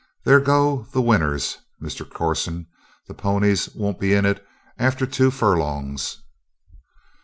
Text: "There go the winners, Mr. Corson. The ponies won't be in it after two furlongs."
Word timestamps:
"There 0.25 0.39
go 0.39 0.87
the 0.93 0.99
winners, 1.03 1.59
Mr. 1.79 2.09
Corson. 2.09 2.65
The 3.07 3.13
ponies 3.13 3.69
won't 3.75 3.99
be 3.99 4.13
in 4.13 4.25
it 4.25 4.43
after 4.79 5.05
two 5.05 5.29
furlongs." 5.29 6.23